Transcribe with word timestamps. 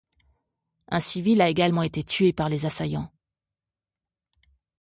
Un 0.87 0.99
civil 0.99 1.41
a 1.41 1.49
également 1.49 1.83
été 1.83 2.03
tué 2.03 2.33
par 2.33 2.49
les 2.49 2.65
assaillants. 2.65 3.13